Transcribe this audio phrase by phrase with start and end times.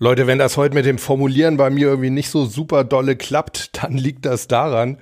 [0.00, 3.76] Leute, wenn das heute mit dem Formulieren bei mir irgendwie nicht so super dolle klappt,
[3.82, 4.98] dann liegt das daran,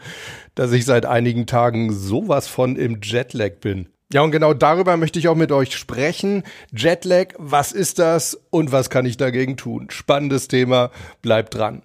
[0.55, 3.91] dass ich seit einigen Tagen sowas von im Jetlag bin.
[4.11, 6.45] Ja, und genau darüber möchte ich auch mit euch sprechen.
[6.75, 9.89] Jetlag, was ist das und was kann ich dagegen tun?
[9.91, 10.91] Spannendes Thema,
[11.21, 11.83] bleibt dran.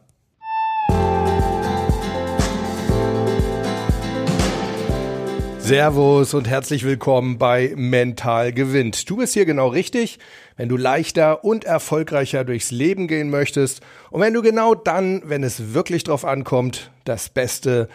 [5.71, 9.09] Servus und herzlich willkommen bei Mental gewinnt.
[9.09, 10.19] Du bist hier genau richtig,
[10.57, 13.79] wenn du leichter und erfolgreicher durchs Leben gehen möchtest
[14.09, 17.87] und wenn du genau dann, wenn es wirklich drauf ankommt, das Beste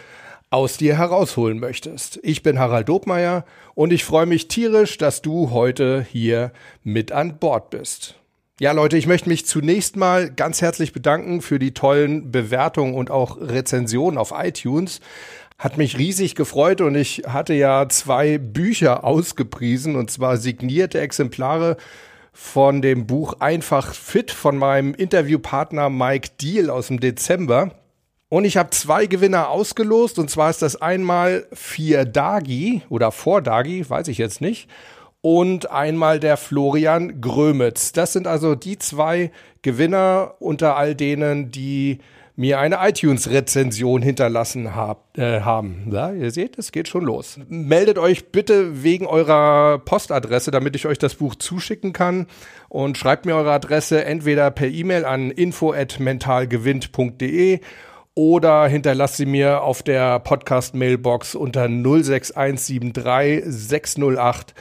[0.49, 2.19] aus dir herausholen möchtest.
[2.23, 7.37] Ich bin Harald Dobmeier und ich freue mich tierisch, dass du heute hier mit an
[7.37, 8.15] Bord bist.
[8.59, 13.11] Ja, Leute, ich möchte mich zunächst mal ganz herzlich bedanken für die tollen Bewertungen und
[13.11, 14.99] auch Rezensionen auf iTunes.
[15.59, 21.77] Hat mich riesig gefreut und ich hatte ja zwei Bücher ausgepriesen und zwar signierte Exemplare
[22.33, 27.75] von dem Buch Einfach Fit von meinem Interviewpartner Mike Deal aus dem Dezember.
[28.27, 33.43] Und ich habe zwei Gewinner ausgelost und zwar ist das einmal vier Dagi oder vor
[33.43, 34.67] Dagi, weiß ich jetzt nicht.
[35.29, 37.91] Und einmal der Florian Grömitz.
[37.91, 39.29] Das sind also die zwei
[39.61, 41.99] Gewinner unter all denen, die
[42.37, 45.89] mir eine iTunes-Rezension hinterlassen hab, äh, haben.
[45.91, 47.41] Ja, ihr seht, es geht schon los.
[47.49, 52.27] Meldet euch bitte wegen eurer Postadresse, damit ich euch das Buch zuschicken kann.
[52.69, 57.59] Und schreibt mir eure Adresse entweder per E-Mail an info@mentalgewinnt.de
[58.13, 64.53] oder hinterlasst sie mir auf der Podcast-Mailbox unter 06173 608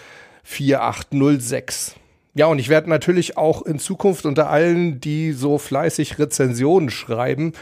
[0.47, 1.97] 4806.
[2.34, 7.52] Ja, und ich werde natürlich auch in Zukunft unter allen, die so fleißig Rezensionen schreiben,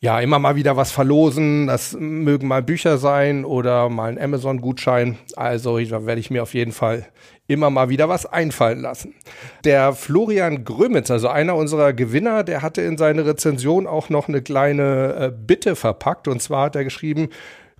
[0.00, 1.66] ja, immer mal wieder was verlosen.
[1.66, 5.16] Das mögen mal Bücher sein oder mal ein Amazon-Gutschein.
[5.36, 7.06] Also da werde ich mir auf jeden Fall
[7.48, 9.14] immer mal wieder was einfallen lassen.
[9.64, 14.42] Der Florian Grömitz, also einer unserer Gewinner, der hatte in seine Rezension auch noch eine
[14.42, 16.28] kleine äh, Bitte verpackt.
[16.28, 17.30] Und zwar hat er geschrieben,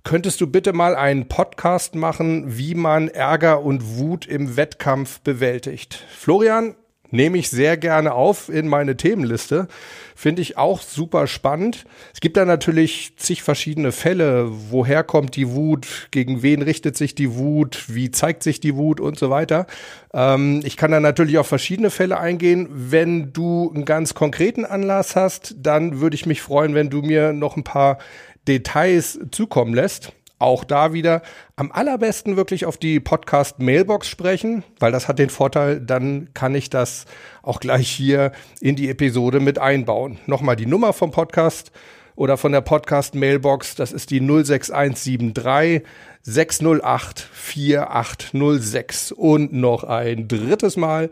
[0.03, 6.03] könntest du bitte mal einen Podcast machen, wie man Ärger und Wut im Wettkampf bewältigt?
[6.09, 6.75] Florian,
[7.11, 9.67] nehme ich sehr gerne auf in meine Themenliste.
[10.15, 11.85] Finde ich auch super spannend.
[12.13, 14.49] Es gibt da natürlich zig verschiedene Fälle.
[14.71, 16.07] Woher kommt die Wut?
[16.11, 17.85] Gegen wen richtet sich die Wut?
[17.87, 19.67] Wie zeigt sich die Wut und so weiter?
[20.13, 22.67] Ähm, ich kann da natürlich auf verschiedene Fälle eingehen.
[22.71, 27.31] Wenn du einen ganz konkreten Anlass hast, dann würde ich mich freuen, wenn du mir
[27.33, 27.99] noch ein paar
[28.47, 30.13] Details zukommen lässt.
[30.39, 31.23] Auch da wieder
[31.55, 36.69] am allerbesten wirklich auf die Podcast-Mailbox sprechen, weil das hat den Vorteil, dann kann ich
[36.69, 37.05] das
[37.41, 38.31] auch gleich hier
[38.61, 40.19] in die Episode mit einbauen.
[40.27, 41.71] Nochmal die Nummer vom Podcast
[42.15, 45.81] oder von der Podcast-Mailbox, das ist die 06173
[46.21, 51.09] 608 4806 und noch ein drittes Mal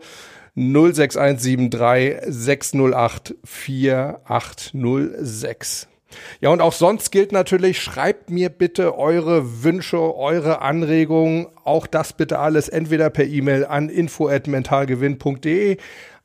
[0.54, 5.88] 06173 608 4806.
[6.40, 12.12] Ja, und auch sonst gilt natürlich, schreibt mir bitte eure Wünsche, eure Anregungen, auch das
[12.12, 15.78] bitte alles entweder per E-Mail an info@mentalgewinn.de.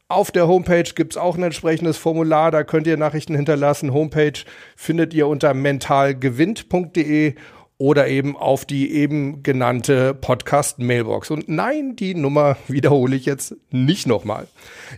[0.07, 3.94] Auf der Homepage gibt's auch ein entsprechendes Formular, da könnt ihr Nachrichten hinterlassen.
[3.94, 4.44] Homepage
[4.75, 7.35] findet ihr unter mentalgewinnt.de
[7.81, 11.31] oder eben auf die eben genannte Podcast-Mailbox.
[11.31, 14.47] Und nein, die Nummer wiederhole ich jetzt nicht nochmal.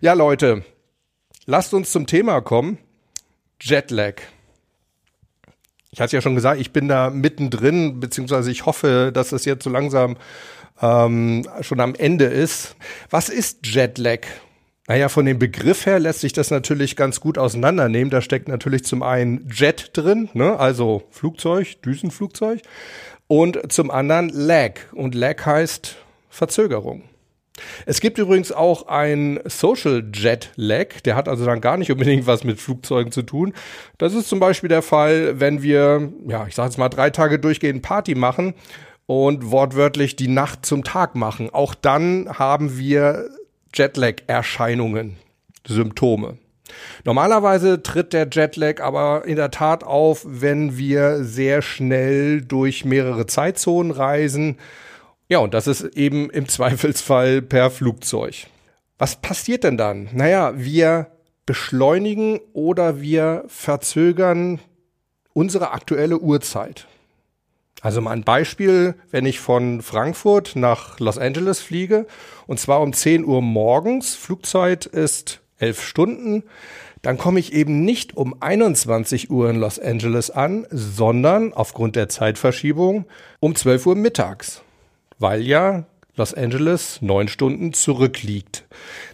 [0.02, 0.66] Ja, Leute,
[1.46, 2.78] lasst uns zum Thema kommen.
[3.62, 4.16] Jetlag
[5.94, 9.64] ich hatte ja schon gesagt, ich bin da mittendrin, beziehungsweise ich hoffe, dass es jetzt
[9.64, 10.18] so langsam
[10.82, 12.76] ähm, schon am Ende ist.
[13.12, 14.22] Was ist Jetlag?
[14.88, 18.10] Naja, von dem Begriff her lässt sich das natürlich ganz gut auseinandernehmen.
[18.10, 20.60] Da steckt natürlich zum einen Jet drin, ne?
[20.60, 22.62] also Flugzeug, Düsenflugzeug,
[23.28, 24.80] und zum anderen Lag.
[24.94, 25.96] Und Lag heißt
[26.28, 27.04] Verzögerung.
[27.86, 32.26] Es gibt übrigens auch ein Social Jet Lag, der hat also dann gar nicht unbedingt
[32.26, 33.54] was mit Flugzeugen zu tun.
[33.98, 37.38] Das ist zum Beispiel der Fall, wenn wir, ja, ich sage jetzt mal drei Tage
[37.38, 38.56] durchgehend Party machen
[39.06, 41.52] und wortwörtlich die Nacht zum Tag machen.
[41.52, 43.30] Auch dann haben wir
[43.74, 45.18] Jetlag-Erscheinungen,
[45.68, 46.38] Symptome.
[47.04, 53.28] Normalerweise tritt der Jetlag aber in der Tat auf, wenn wir sehr schnell durch mehrere
[53.28, 54.58] Zeitzonen reisen
[55.30, 58.48] ja, und das ist eben im Zweifelsfall per Flugzeug.
[58.98, 60.10] Was passiert denn dann?
[60.14, 61.08] Naja, wir
[61.46, 64.60] beschleunigen oder wir verzögern
[65.34, 66.88] unsere aktuelle Uhrzeit.
[67.82, 72.06] Also mal ein Beispiel, wenn ich von Frankfurt nach Los Angeles fliege,
[72.48, 76.44] und zwar um 10 Uhr morgens, Flugzeit ist 11 Stunden,
[77.02, 82.08] dann komme ich eben nicht um 21 Uhr in Los Angeles an, sondern aufgrund der
[82.08, 83.06] Zeitverschiebung
[83.42, 84.63] um 12 Uhr mittags
[85.24, 85.86] weil ja
[86.16, 88.68] Los Angeles neun Stunden zurückliegt.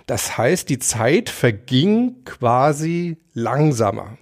[0.08, 4.18] Das heißt, die Zeit verging quasi langsamer.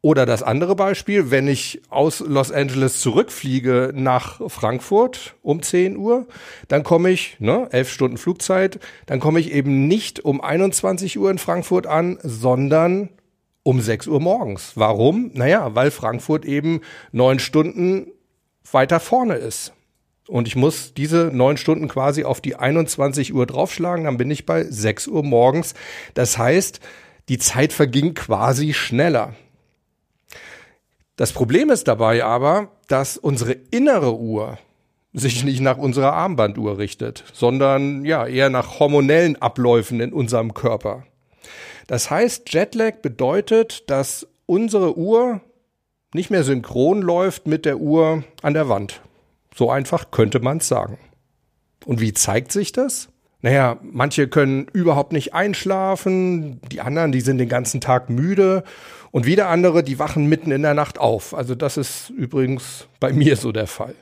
[0.00, 6.28] Oder das andere Beispiel, wenn ich aus Los Angeles zurückfliege nach Frankfurt um 10 Uhr,
[6.68, 11.32] dann komme ich, ne, elf Stunden Flugzeit, dann komme ich eben nicht um 21 Uhr
[11.32, 13.08] in Frankfurt an, sondern
[13.64, 14.72] um 6 Uhr morgens.
[14.76, 15.32] Warum?
[15.34, 16.80] Naja, weil Frankfurt eben
[17.10, 18.06] neun Stunden
[18.70, 19.72] weiter vorne ist.
[20.28, 24.44] Und ich muss diese neun Stunden quasi auf die 21 Uhr draufschlagen, dann bin ich
[24.46, 25.74] bei 6 Uhr morgens.
[26.14, 26.80] Das heißt,
[27.28, 29.34] die Zeit verging quasi schneller.
[31.16, 34.58] Das Problem ist dabei aber, dass unsere innere Uhr
[35.12, 41.04] sich nicht nach unserer Armbanduhr richtet, sondern ja eher nach hormonellen Abläufen in unserem Körper.
[41.86, 45.40] Das heißt, Jetlag bedeutet, dass unsere Uhr
[46.14, 49.00] nicht mehr synchron läuft mit der Uhr an der Wand.
[49.58, 50.98] So einfach könnte man es sagen.
[51.84, 53.08] Und wie zeigt sich das?
[53.42, 58.62] Naja, manche können überhaupt nicht einschlafen, die anderen, die sind den ganzen Tag müde
[59.10, 61.34] und wieder andere, die wachen mitten in der Nacht auf.
[61.34, 63.96] Also das ist übrigens bei mir so der Fall.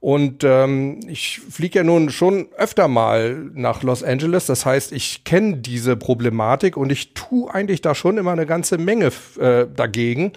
[0.00, 4.44] Und ähm, ich fliege ja nun schon öfter mal nach Los Angeles.
[4.44, 8.76] Das heißt, ich kenne diese Problematik und ich tue eigentlich da schon immer eine ganze
[8.76, 10.32] Menge äh, dagegen.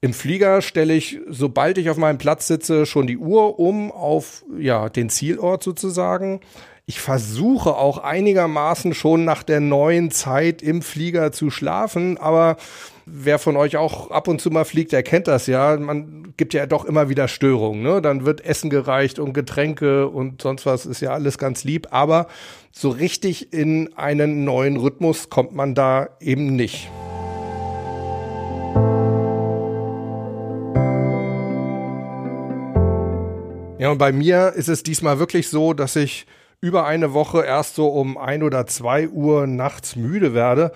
[0.00, 4.44] Im Flieger stelle ich, sobald ich auf meinem Platz sitze, schon die Uhr um auf
[4.58, 6.40] ja, den Zielort sozusagen.
[6.84, 12.56] Ich versuche auch einigermaßen schon nach der neuen Zeit im Flieger zu schlafen, aber
[13.06, 15.76] wer von euch auch ab und zu mal fliegt, der kennt das ja.
[15.78, 17.82] Man gibt ja doch immer wieder Störungen.
[17.82, 18.02] Ne?
[18.02, 21.88] Dann wird Essen gereicht und Getränke und sonst was ist ja alles ganz lieb.
[21.90, 22.26] Aber
[22.70, 26.88] so richtig in einen neuen Rhythmus kommt man da eben nicht.
[33.78, 36.26] Ja, und bei mir ist es diesmal wirklich so, dass ich
[36.62, 40.72] über eine Woche erst so um ein oder zwei Uhr nachts müde werde.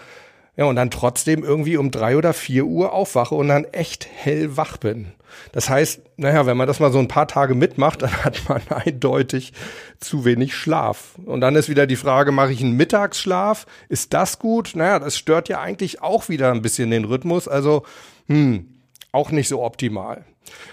[0.57, 4.77] Ja, und dann trotzdem irgendwie um drei oder vier Uhr aufwache und dann echt hellwach
[4.77, 5.13] bin.
[5.53, 8.61] Das heißt, naja, wenn man das mal so ein paar Tage mitmacht, dann hat man
[8.69, 9.55] eindeutig
[9.99, 11.15] zu wenig Schlaf.
[11.25, 13.65] Und dann ist wieder die Frage, mache ich einen Mittagsschlaf?
[13.89, 14.73] Ist das gut?
[14.75, 17.49] Naja, das stört ja eigentlich auch wieder ein bisschen den Rhythmus.
[17.49, 17.85] Also,
[18.27, 18.67] hm,
[19.13, 20.27] auch nicht so optimal.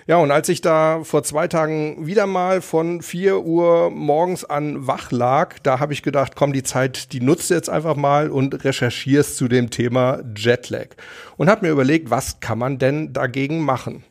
[0.07, 4.87] Ja, und als ich da vor zwei Tagen wieder mal von vier Uhr morgens an
[4.87, 8.63] wach lag, da habe ich gedacht, komm, die Zeit, die nutzt jetzt einfach mal und
[8.63, 10.89] recherchierst zu dem Thema Jetlag.
[11.35, 14.03] Und habe mir überlegt, was kann man denn dagegen machen?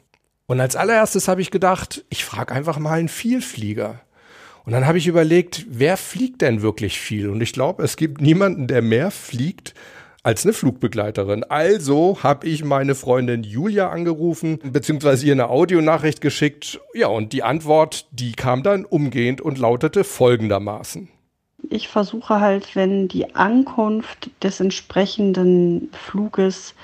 [0.46, 4.00] Und als allererstes habe ich gedacht, ich frage einfach mal einen Vielflieger.
[4.64, 7.28] Und dann habe ich überlegt, wer fliegt denn wirklich viel?
[7.28, 9.74] Und ich glaube, es gibt niemanden, der mehr fliegt
[10.26, 11.44] als eine Flugbegleiterin.
[11.44, 16.80] Also habe ich meine Freundin Julia angerufen, beziehungsweise ihr eine Audionachricht geschickt.
[16.94, 21.08] Ja, und die Antwort, die kam dann umgehend und lautete folgendermaßen.
[21.70, 26.74] Ich versuche halt, wenn die Ankunft des entsprechenden Fluges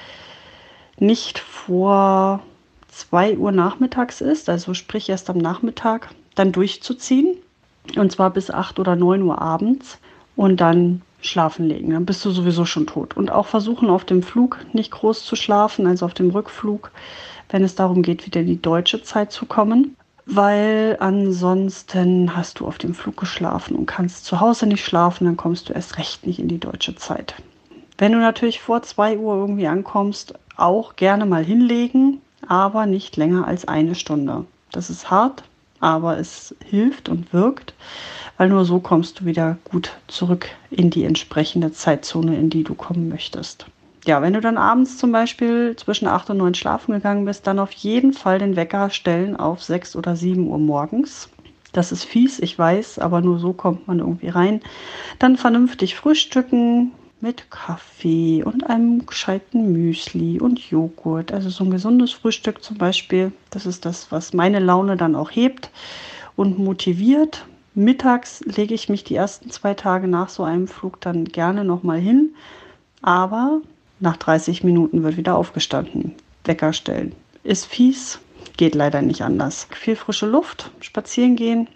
[1.01, 2.45] nicht vor
[2.93, 7.39] 2 Uhr nachmittags ist, also sprich erst am Nachmittag, dann durchzuziehen.
[7.97, 9.99] Und zwar bis 8 oder 9 Uhr abends.
[10.37, 11.93] Und dann schlafen legen.
[11.93, 13.17] Dann bist du sowieso schon tot.
[13.17, 16.91] Und auch versuchen auf dem Flug nicht groß zu schlafen, also auf dem Rückflug,
[17.49, 19.97] wenn es darum geht, wieder in die deutsche Zeit zu kommen.
[20.27, 25.37] Weil ansonsten hast du auf dem Flug geschlafen und kannst zu Hause nicht schlafen, dann
[25.37, 27.35] kommst du erst recht nicht in die deutsche Zeit.
[27.99, 33.47] Wenn du natürlich vor 2 Uhr irgendwie ankommst, auch gerne mal hinlegen, aber nicht länger
[33.47, 34.45] als eine Stunde.
[34.71, 35.45] Das ist hart,
[35.83, 37.75] aber es hilft und wirkt
[38.37, 42.75] weil nur so kommst du wieder gut zurück in die entsprechende Zeitzone, in die du
[42.75, 43.67] kommen möchtest.
[44.05, 47.61] Ja, wenn du dann abends zum Beispiel zwischen 8 und 9 schlafen gegangen bist, dann
[47.61, 51.29] auf jeden Fall den Wecker stellen auf 6 oder 7 Uhr morgens.
[51.73, 54.61] Das ist fies, ich weiß, aber nur so kommt man irgendwie rein.
[55.21, 56.91] Dann vernünftig frühstücken
[57.23, 61.33] mit Kaffee und einem gescheiten Müsli und Joghurt.
[61.33, 63.33] Also so ein gesundes Frühstück zum Beispiel.
[63.51, 65.71] Das ist das, was meine Laune dann auch hebt
[66.35, 67.47] und motiviert.
[67.75, 72.01] Mittags lege ich mich die ersten zwei Tage nach so einem Flug dann gerne nochmal
[72.01, 72.35] hin,
[73.01, 73.63] aber
[74.01, 76.15] nach 30 Minuten wird wieder aufgestanden.
[76.45, 77.15] Wecker stellen.
[77.45, 78.19] Ist fies,
[78.57, 79.69] geht leider nicht anders.
[79.71, 81.69] Viel frische Luft, spazieren gehen,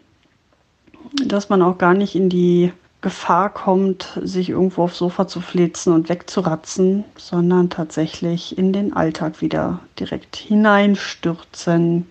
[1.25, 5.93] dass man auch gar nicht in die Gefahr kommt, sich irgendwo aufs Sofa zu flitzen
[5.93, 12.07] und wegzuratzen, sondern tatsächlich in den Alltag wieder direkt hineinstürzen.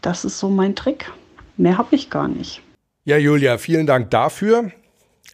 [0.00, 1.12] Das ist so mein Trick.
[1.56, 2.62] Mehr habe ich gar nicht.
[3.04, 4.72] Ja, Julia, vielen Dank dafür.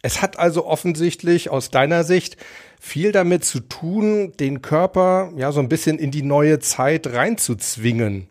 [0.03, 2.37] Es hat also offensichtlich aus deiner Sicht
[2.79, 8.27] viel damit zu tun, den Körper ja so ein bisschen in die neue Zeit reinzuzwingen.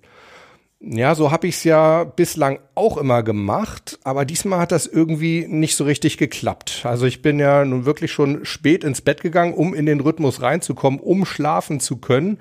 [0.85, 5.47] Ja, so habe ich es ja bislang auch immer gemacht, aber diesmal hat das irgendwie
[5.49, 6.81] nicht so richtig geklappt.
[6.83, 10.43] Also ich bin ja nun wirklich schon spät ins Bett gegangen, um in den Rhythmus
[10.43, 12.39] reinzukommen, um schlafen zu können,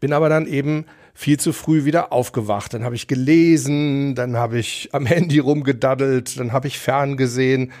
[0.00, 2.72] bin aber dann eben viel zu früh wieder aufgewacht.
[2.72, 7.72] Dann habe ich gelesen, dann habe ich am Handy rumgedaddelt, dann habe ich ferngesehen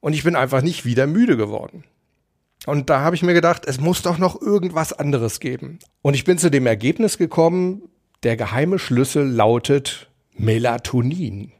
[0.00, 1.84] und ich bin einfach nicht wieder müde geworden.
[2.66, 5.78] Und da habe ich mir gedacht, es muss doch noch irgendwas anderes geben.
[6.02, 7.88] Und ich bin zu dem Ergebnis gekommen,
[8.22, 11.52] der geheime Schlüssel lautet Melatonin.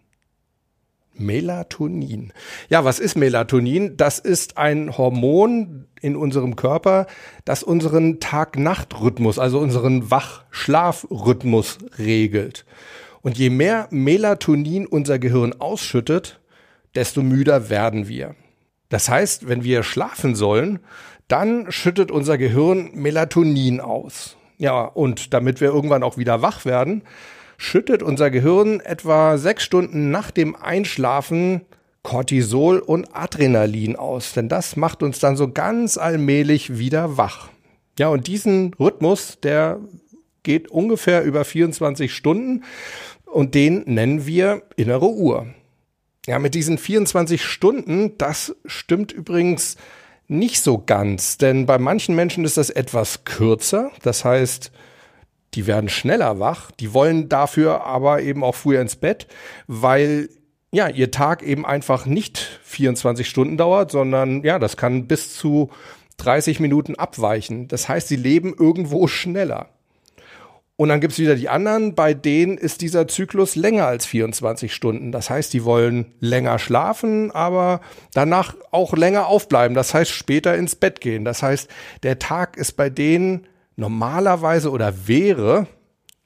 [1.19, 2.33] Melatonin.
[2.69, 3.97] Ja, was ist Melatonin?
[3.97, 7.07] Das ist ein Hormon in unserem Körper,
[7.45, 12.67] das unseren Tag-Nacht-Rhythmus, also unseren Wach-Schlaf-Rhythmus regelt.
[13.23, 16.41] Und je mehr Melatonin unser Gehirn ausschüttet,
[16.95, 18.35] desto müder werden wir.
[18.89, 20.81] Das heißt, wenn wir schlafen sollen,
[21.29, 24.36] dann schüttet unser Gehirn Melatonin aus.
[24.59, 27.03] Ja, und damit wir irgendwann auch wieder wach werden,
[27.59, 31.63] schüttet unser Gehirn etwa sechs Stunden nach dem Einschlafen
[32.03, 37.49] Cortisol und Adrenalin aus, denn das macht uns dann so ganz allmählich wieder wach.
[37.99, 39.81] Ja, und diesen Rhythmus, der
[40.45, 42.63] geht ungefähr über 24 Stunden
[43.25, 45.49] und den nennen wir innere Uhr.
[46.29, 49.77] Ja, mit diesen 24 Stunden, das stimmt übrigens
[50.29, 53.91] nicht so ganz, denn bei manchen Menschen ist das etwas kürzer.
[54.03, 54.73] Das heißt,
[55.55, 59.27] die werden schneller wach, die wollen dafür aber eben auch früher ins Bett,
[59.67, 60.29] weil
[60.73, 65.71] ja, ihr Tag eben einfach nicht 24 Stunden dauert, sondern ja, das kann bis zu
[66.19, 67.69] 30 Minuten abweichen.
[67.69, 69.71] Das heißt, sie leben irgendwo schneller.
[70.79, 75.11] Und dann gibt's wieder die anderen, bei denen ist dieser Zyklus länger als 24 Stunden.
[75.11, 77.81] Das heißt, die wollen länger schlafen, aber
[78.13, 79.75] danach auch länger aufbleiben.
[79.75, 81.25] Das heißt, später ins Bett gehen.
[81.25, 81.71] Das heißt,
[82.03, 85.67] der Tag ist bei denen normalerweise oder wäre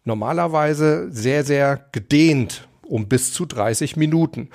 [0.05, 4.51] normalerweise sehr, sehr gedehnt um bis zu 30 Minuten.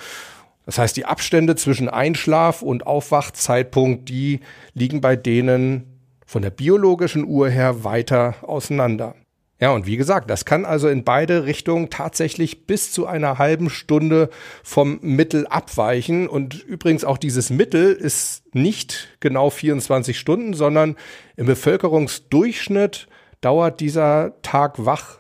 [0.66, 4.42] Das heißt, die Abstände zwischen Einschlaf und Aufwachzeitpunkt, die
[4.74, 9.16] liegen bei denen von der biologischen Uhr her weiter auseinander.
[9.60, 13.70] Ja, und wie gesagt, das kann also in beide Richtungen tatsächlich bis zu einer halben
[13.70, 14.30] Stunde
[14.64, 16.28] vom Mittel abweichen.
[16.28, 20.98] Und übrigens auch dieses Mittel ist nicht genau 24 Stunden, sondern
[21.38, 23.08] im Bevölkerungsdurchschnitt
[23.40, 25.20] dauert dieser Tag wach,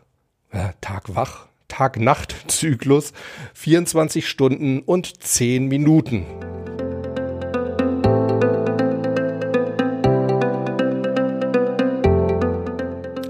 [0.51, 3.13] äh, Tag wach, Tag-Nacht-Zyklus
[3.53, 6.25] 24 Stunden und 10 Minuten.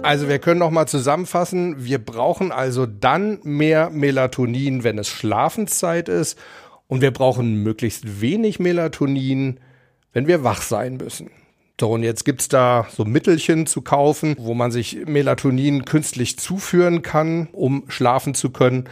[0.05, 6.09] Also wir können noch mal zusammenfassen, wir brauchen also dann mehr Melatonin, wenn es Schlafenszeit
[6.09, 6.37] ist
[6.85, 9.59] und wir brauchen möglichst wenig Melatonin,
[10.13, 11.31] wenn wir wach sein müssen.
[11.81, 17.01] So, und jetzt gibt's da so Mittelchen zu kaufen, wo man sich Melatonin künstlich zuführen
[17.01, 18.87] kann, um schlafen zu können.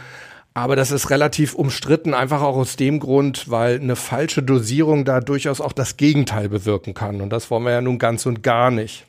[0.52, 5.20] Aber das ist relativ umstritten, einfach auch aus dem Grund, weil eine falsche Dosierung da
[5.20, 7.20] durchaus auch das Gegenteil bewirken kann.
[7.20, 9.06] Und das wollen wir ja nun ganz und gar nicht.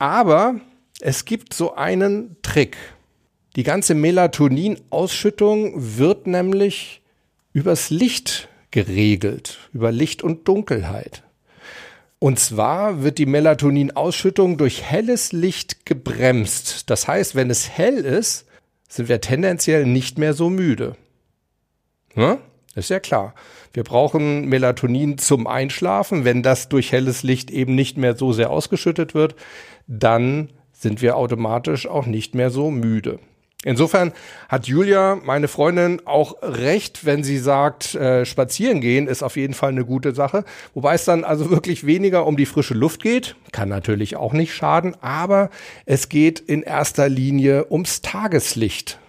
[0.00, 0.56] Aber
[1.00, 2.76] es gibt so einen Trick.
[3.56, 7.02] Die ganze Melatonin-Ausschüttung wird nämlich
[7.52, 11.22] übers Licht geregelt, über Licht und Dunkelheit.
[12.18, 16.90] Und zwar wird die Melatonin-Ausschüttung durch helles Licht gebremst.
[16.90, 18.46] Das heißt, wenn es hell ist,
[18.88, 20.96] sind wir tendenziell nicht mehr so müde.
[22.16, 22.38] Ja?
[22.74, 23.34] Ist ja klar.
[23.72, 26.24] Wir brauchen Melatonin zum Einschlafen.
[26.24, 29.36] Wenn das durch helles Licht eben nicht mehr so sehr ausgeschüttet wird,
[29.86, 33.18] dann sind wir automatisch auch nicht mehr so müde.
[33.64, 34.12] Insofern
[34.48, 39.52] hat Julia, meine Freundin, auch recht, wenn sie sagt, äh, spazieren gehen ist auf jeden
[39.52, 40.44] Fall eine gute Sache.
[40.74, 43.34] Wobei es dann also wirklich weniger um die frische Luft geht.
[43.50, 45.50] Kann natürlich auch nicht schaden, aber
[45.86, 49.00] es geht in erster Linie ums Tageslicht.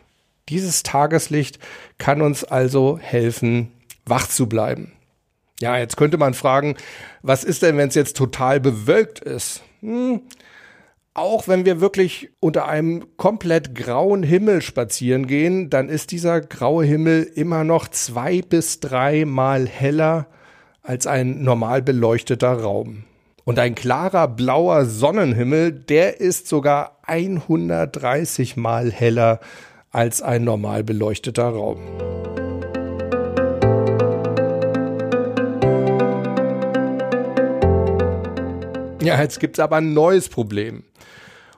[0.50, 1.60] Dieses Tageslicht
[2.00, 3.72] kann uns also helfen,
[4.08, 4.94] wach zu bleiben.
[5.62, 6.76] Ja, jetzt könnte man fragen,
[7.22, 9.62] was ist denn, wenn es jetzt total bewölkt ist?
[9.82, 10.22] Hm,
[11.14, 16.86] auch wenn wir wirklich unter einem komplett grauen Himmel spazieren gehen, dann ist dieser graue
[16.86, 20.28] Himmel immer noch zwei bis dreimal heller
[20.82, 23.04] als ein normal beleuchteter Raum.
[23.44, 29.40] Und ein klarer blauer Sonnenhimmel, der ist sogar 130 mal heller
[29.92, 31.80] als ein normal beleuchteter Raum.
[39.02, 40.84] Ja, jetzt gibt's aber ein neues Problem.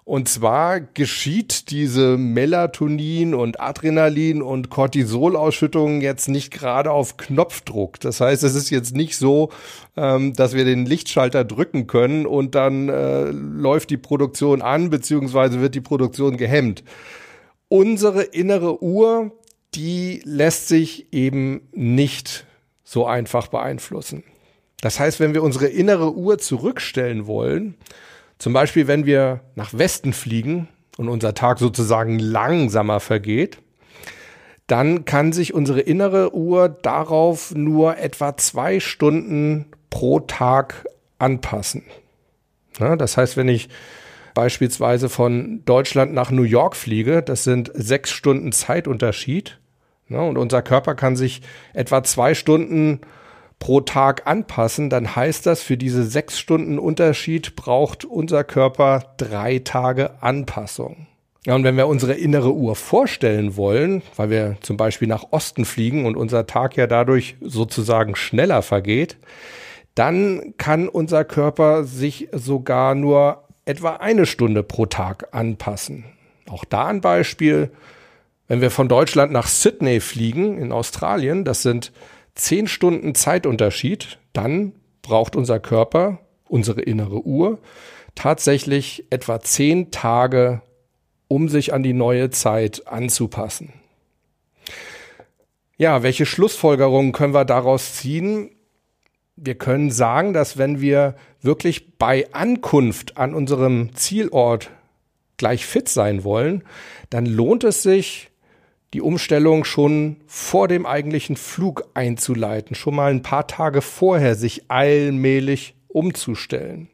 [0.03, 7.99] Und zwar geschieht diese Melatonin und Adrenalin und Cortisolausschüttung jetzt nicht gerade auf Knopfdruck.
[7.99, 9.49] Das heißt, es ist jetzt nicht so,
[9.95, 15.61] ähm, dass wir den Lichtschalter drücken können und dann äh, läuft die Produktion an, beziehungsweise
[15.61, 16.83] wird die Produktion gehemmt.
[17.69, 19.31] unsere innere Uhr,
[19.75, 22.45] die lässt sich eben nicht
[22.83, 24.23] so einfach beeinflussen.
[24.81, 27.75] Das heißt, wenn wir unsere innere Uhr zurückstellen wollen,
[28.39, 33.59] zum Beispiel wenn wir nach Westen fliegen und unser Tag sozusagen langsamer vergeht,
[34.67, 40.85] dann kann sich unsere innere Uhr darauf nur etwa zwei Stunden pro Tag
[41.19, 41.83] anpassen.
[42.79, 43.69] Ja, das heißt, wenn ich
[44.33, 49.59] beispielsweise von Deutschland nach New York fliege, das sind sechs Stunden Zeitunterschied.
[50.09, 51.41] Ja, und unser Körper kann sich
[51.73, 53.01] etwa zwei Stunden
[53.61, 59.59] pro Tag anpassen, dann heißt das, für diese sechs Stunden Unterschied braucht unser Körper drei
[59.59, 61.05] Tage Anpassung.
[61.45, 65.65] Ja, und wenn wir unsere innere Uhr vorstellen wollen, weil wir zum Beispiel nach Osten
[65.65, 69.17] fliegen und unser Tag ja dadurch sozusagen schneller vergeht,
[69.93, 76.05] dann kann unser Körper sich sogar nur etwa eine Stunde pro Tag anpassen.
[76.49, 77.71] Auch da ein Beispiel.
[78.47, 81.91] Wenn wir von Deutschland nach Sydney fliegen in Australien, das sind
[82.35, 87.59] zehn Stunden Zeitunterschied, dann braucht unser Körper, unsere innere Uhr,
[88.15, 90.61] tatsächlich etwa zehn Tage,
[91.27, 93.73] um sich an die neue Zeit anzupassen.
[95.77, 98.51] Ja, welche Schlussfolgerungen können wir daraus ziehen?
[99.35, 104.69] Wir können sagen, dass wenn wir wirklich bei Ankunft an unserem Zielort
[105.37, 106.63] gleich fit sein wollen,
[107.09, 108.30] dann lohnt es sich,
[108.93, 114.69] die Umstellung schon vor dem eigentlichen Flug einzuleiten, schon mal ein paar Tage vorher sich
[114.69, 116.89] allmählich umzustellen.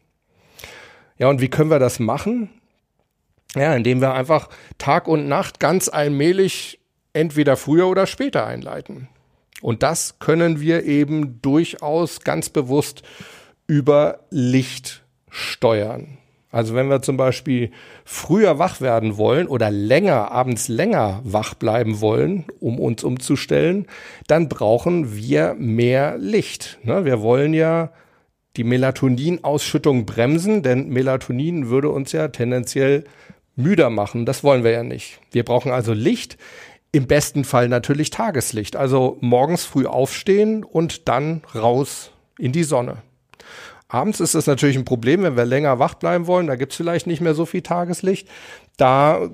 [1.18, 2.50] Ja, und wie können wir das machen?
[3.56, 6.80] Ja, indem wir einfach Tag und Nacht ganz allmählich
[7.13, 9.08] entweder früher oder später einleiten.
[9.62, 13.01] Und das können wir eben durchaus ganz bewusst
[13.66, 16.20] über Licht steuern.
[16.50, 17.72] Also wenn wir zum Beispiel
[18.06, 23.86] früher wach werden wollen oder länger, abends länger wach bleiben wollen, um uns umzustellen,
[24.27, 26.80] dann brauchen wir mehr Licht.
[26.84, 27.04] Ne?
[27.04, 27.92] Wir wollen ja
[28.56, 33.04] die Melatoninausschüttung bremsen, denn Melatonin würde uns ja tendenziell
[33.56, 34.25] müder machen.
[34.25, 35.20] Das wollen wir ja nicht.
[35.32, 36.38] Wir brauchen also Licht,
[36.91, 38.76] im besten Fall natürlich Tageslicht.
[38.76, 43.04] Also morgens früh aufstehen und dann raus in die Sonne.
[43.89, 46.47] Abends ist das natürlich ein Problem, wenn wir länger wach bleiben wollen.
[46.47, 48.28] Da gibt es vielleicht nicht mehr so viel Tageslicht.
[48.76, 49.30] Da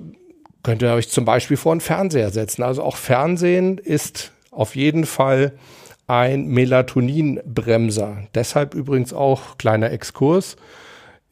[0.62, 2.62] könnt ihr euch zum Beispiel vor einen Fernseher setzen.
[2.62, 5.52] Also auch Fernsehen ist auf jeden Fall
[6.06, 8.28] ein Melatoninbremser.
[8.34, 10.56] Deshalb übrigens auch kleiner Exkurs.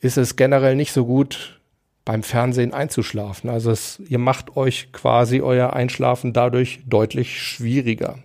[0.01, 1.61] Ist es generell nicht so gut,
[2.05, 3.49] beim Fernsehen einzuschlafen.
[3.49, 8.19] Also es, ihr macht euch quasi euer Einschlafen dadurch deutlich schwieriger.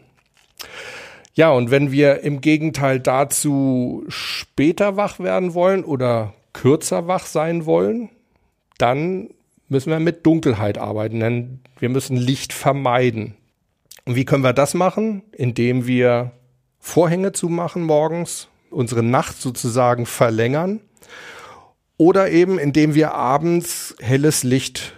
[1.37, 7.67] Ja, und wenn wir im Gegenteil dazu später wach werden wollen oder kürzer wach sein
[7.67, 8.09] wollen,
[8.79, 9.29] dann
[9.69, 13.35] müssen wir mit Dunkelheit arbeiten, denn wir müssen Licht vermeiden.
[14.05, 15.21] Und wie können wir das machen?
[15.31, 16.31] Indem wir
[16.79, 20.79] Vorhänge zumachen morgens, unsere Nacht sozusagen verlängern
[21.97, 24.95] oder eben indem wir abends helles Licht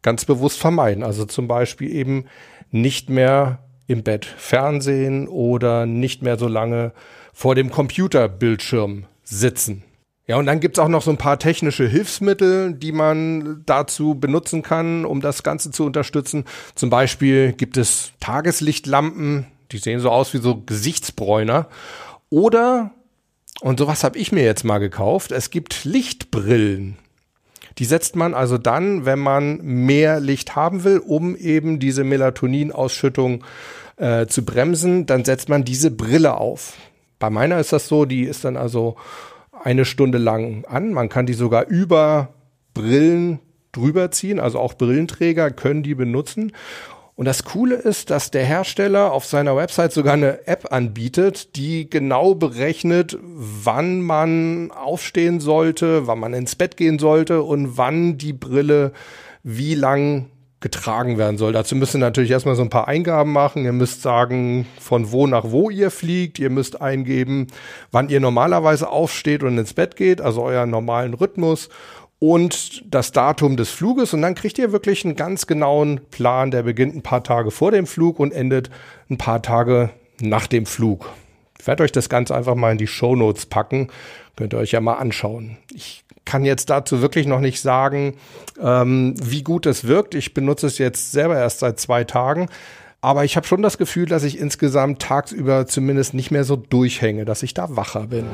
[0.00, 1.02] ganz bewusst vermeiden.
[1.02, 2.24] Also zum Beispiel eben
[2.70, 6.92] nicht mehr im Bett Fernsehen oder nicht mehr so lange
[7.32, 9.82] vor dem Computerbildschirm sitzen.
[10.26, 14.62] Ja, und dann gibt's auch noch so ein paar technische Hilfsmittel, die man dazu benutzen
[14.62, 16.44] kann, um das Ganze zu unterstützen.
[16.74, 21.68] Zum Beispiel gibt es Tageslichtlampen, die sehen so aus wie so Gesichtsbräuner.
[22.28, 22.90] Oder,
[23.62, 26.98] und sowas habe ich mir jetzt mal gekauft, es gibt Lichtbrillen.
[27.78, 33.44] Die setzt man also dann, wenn man mehr Licht haben will, um eben diese Melatoninausschüttung
[33.96, 36.74] äh, zu bremsen, dann setzt man diese Brille auf.
[37.18, 38.96] Bei meiner ist das so, die ist dann also
[39.62, 40.92] eine Stunde lang an.
[40.92, 42.28] Man kann die sogar über
[42.74, 43.40] Brillen
[43.72, 46.52] drüber ziehen, also auch Brillenträger können die benutzen.
[47.18, 51.90] Und das Coole ist, dass der Hersteller auf seiner Website sogar eine App anbietet, die
[51.90, 58.32] genau berechnet, wann man aufstehen sollte, wann man ins Bett gehen sollte und wann die
[58.32, 58.92] Brille
[59.42, 60.26] wie lang
[60.60, 61.52] getragen werden soll.
[61.52, 63.64] Dazu müsst ihr natürlich erstmal so ein paar Eingaben machen.
[63.64, 66.38] Ihr müsst sagen, von wo nach wo ihr fliegt.
[66.38, 67.48] Ihr müsst eingeben,
[67.90, 71.68] wann ihr normalerweise aufsteht und ins Bett geht, also euren normalen Rhythmus
[72.18, 76.64] und das Datum des Fluges und dann kriegt ihr wirklich einen ganz genauen Plan, der
[76.64, 78.70] beginnt ein paar Tage vor dem Flug und endet
[79.08, 81.10] ein paar Tage nach dem Flug.
[81.60, 83.88] Ich werde euch das Ganze einfach mal in die Show Notes packen,
[84.36, 85.58] könnt ihr euch ja mal anschauen.
[85.72, 88.16] Ich kann jetzt dazu wirklich noch nicht sagen,
[88.60, 90.14] ähm, wie gut es wirkt.
[90.14, 92.48] Ich benutze es jetzt selber erst seit zwei Tagen.
[93.00, 97.24] Aber ich habe schon das Gefühl, dass ich insgesamt tagsüber zumindest nicht mehr so durchhänge,
[97.24, 98.26] dass ich da wacher bin.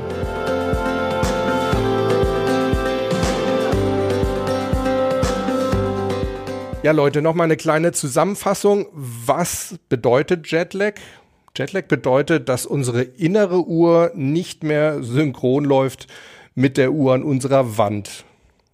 [6.85, 8.89] Ja, Leute, nochmal eine kleine Zusammenfassung.
[8.93, 10.97] Was bedeutet Jetlag?
[11.57, 16.09] Jetlag bedeutet, dass unsere innere Uhr nicht mehr synchron läuft
[16.55, 18.27] mit der Uhr an unserer Wand.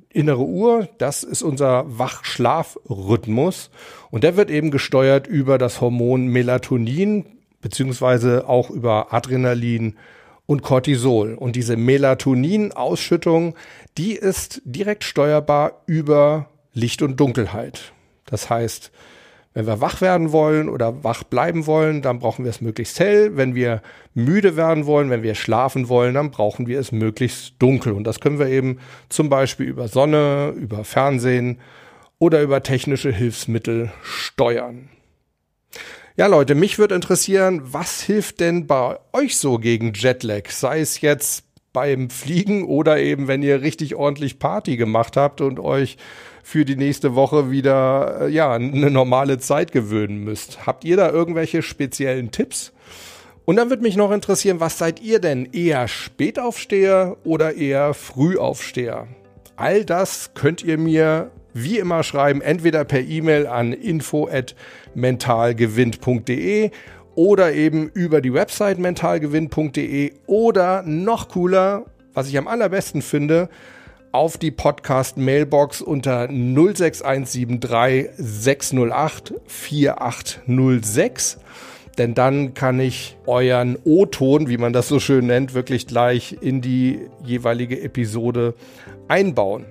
[0.09, 3.70] Innere Uhr, das ist unser Wach-Schlaf-Rhythmus
[4.11, 7.27] und der wird eben gesteuert über das Hormon Melatonin
[7.61, 9.94] beziehungsweise auch über Adrenalin
[10.46, 11.35] und Cortisol.
[11.35, 13.55] Und diese Melatonin-Ausschüttung,
[13.96, 17.92] die ist direkt steuerbar über Licht und Dunkelheit.
[18.26, 18.90] Das heißt,
[19.52, 23.37] wenn wir wach werden wollen oder wach bleiben wollen, dann brauchen wir es möglichst hell.
[23.37, 23.83] Wenn wir
[24.14, 27.92] müde werden wollen, wenn wir schlafen wollen, dann brauchen wir es möglichst dunkel.
[27.92, 28.78] Und das können wir eben
[29.09, 31.59] zum Beispiel über Sonne, über Fernsehen
[32.20, 34.88] oder über technische Hilfsmittel steuern.
[36.16, 40.50] Ja, Leute, mich würde interessieren, was hilft denn bei euch so gegen Jetlag?
[40.50, 45.59] Sei es jetzt beim Fliegen oder eben, wenn ihr richtig ordentlich Party gemacht habt und
[45.59, 45.96] euch
[46.42, 50.66] für die nächste Woche wieder, äh, ja, eine normale Zeit gewöhnen müsst.
[50.66, 52.72] Habt ihr da irgendwelche speziellen Tipps?
[53.44, 55.48] Und dann würde mich noch interessieren, was seid ihr denn?
[55.53, 59.09] Eher Spätaufsteher oder eher Frühaufsteher?
[59.57, 66.70] All das könnt ihr mir wie immer schreiben, entweder per E-Mail an info@mentalgewinnt.de
[67.14, 73.48] oder eben über die Website mentalgewinn.de oder noch cooler, was ich am allerbesten finde,
[74.12, 81.38] auf die Podcast Mailbox unter 06173 608 4806.
[81.99, 86.61] Denn dann kann ich euren O-Ton, wie man das so schön nennt, wirklich gleich in
[86.61, 88.55] die jeweilige Episode
[89.09, 89.66] einbauen.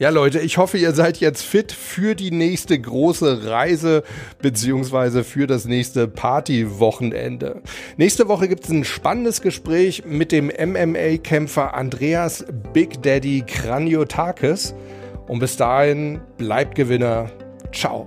[0.00, 4.04] Ja, Leute, ich hoffe, ihr seid jetzt fit für die nächste große Reise
[4.40, 7.62] beziehungsweise für das nächste Partywochenende.
[7.96, 14.72] Nächste Woche gibt es ein spannendes Gespräch mit dem MMA-Kämpfer Andreas Big Daddy Kraniotakis.
[15.26, 17.32] Und bis dahin bleibt Gewinner.
[17.72, 18.06] Ciao.